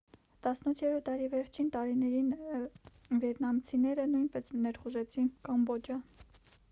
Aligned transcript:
18-րդ 0.43 1.01
դարի 1.09 1.27
վերջին 1.33 1.67
տարիներին 1.75 2.31
վիետնամցիները 3.25 4.07
նույնպես 4.15 4.51
ներխուժեցին 4.65 5.29
կամբոջա 5.51 6.01